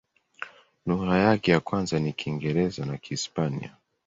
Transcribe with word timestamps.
Lugha 0.85 1.17
yake 1.17 1.51
ya 1.51 1.59
kwanza 1.59 1.99
ni 1.99 2.13
Kiingereza 2.13 2.85
na 2.85 2.97
Kihispania. 2.97 3.77